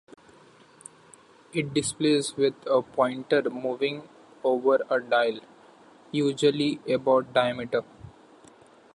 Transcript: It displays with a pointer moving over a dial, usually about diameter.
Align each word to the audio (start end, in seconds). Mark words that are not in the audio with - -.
It 1.53 1.75
displays 1.75 2.35
with 2.35 2.55
a 2.65 2.81
pointer 2.81 3.43
moving 3.51 4.09
over 4.43 4.79
a 4.89 4.99
dial, 4.99 5.41
usually 6.11 6.79
about 6.91 7.33
diameter. 7.33 7.83